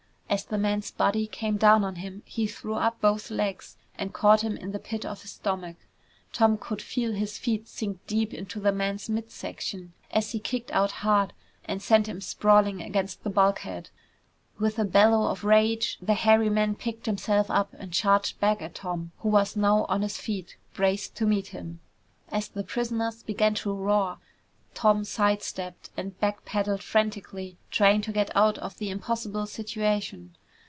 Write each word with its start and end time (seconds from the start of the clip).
As 0.31 0.45
the 0.45 0.57
man's 0.57 0.91
body 0.91 1.27
came 1.27 1.57
down 1.57 1.83
on 1.83 1.95
him, 1.95 2.21
he 2.25 2.47
threw 2.47 2.75
up 2.75 3.01
both 3.01 3.29
legs 3.29 3.75
and 3.97 4.13
caught 4.13 4.39
him 4.45 4.55
in 4.55 4.71
the 4.71 4.79
pit 4.79 5.05
of 5.05 5.23
his 5.23 5.31
stomach. 5.31 5.75
Tom 6.31 6.57
could 6.57 6.81
feel 6.81 7.11
his 7.11 7.37
feet 7.37 7.67
sink 7.67 7.99
deep 8.07 8.33
into 8.33 8.61
the 8.61 8.71
man's 8.71 9.09
mid 9.09 9.29
section 9.29 9.91
as 10.09 10.31
he 10.31 10.39
kicked 10.39 10.71
out 10.71 10.91
hard 10.91 11.33
and 11.65 11.81
sent 11.81 12.07
him 12.07 12.21
sprawling 12.21 12.81
against 12.81 13.25
the 13.25 13.29
bulkhead. 13.29 13.89
With 14.57 14.79
a 14.79 14.85
bellow 14.85 15.29
of 15.29 15.43
rage, 15.43 15.97
the 16.01 16.13
hairy 16.13 16.49
man 16.49 16.75
picked 16.75 17.07
himself 17.07 17.51
up 17.51 17.73
and 17.77 17.91
charged 17.91 18.39
back 18.39 18.61
at 18.61 18.75
Tom, 18.75 19.11
who 19.17 19.27
was 19.27 19.57
now 19.57 19.83
on 19.89 20.01
his 20.01 20.17
feet, 20.17 20.55
braced 20.73 21.13
to 21.17 21.25
meet 21.25 21.47
him. 21.47 21.81
[Illustration: 22.31 22.53
The 22.53 22.59
young 22.61 22.67
cadet 22.67 22.69
timed 22.69 22.69
his 22.79 22.91
move 22.91 22.99
perfectly] 22.99 23.07
As 23.09 23.17
the 23.17 23.19
prisoners 23.19 23.23
began 23.23 23.53
to 23.55 23.73
roar, 23.73 24.17
Tom 24.73 25.03
side 25.03 25.43
stepped 25.43 25.89
and 25.97 26.17
back 26.21 26.45
pedaled 26.45 26.81
frantically, 26.81 27.57
trying 27.71 28.01
to 28.01 28.13
get 28.13 28.33
out 28.37 28.57
of 28.59 28.77
the 28.77 28.89
impossible 28.89 29.45
situation. 29.45 30.33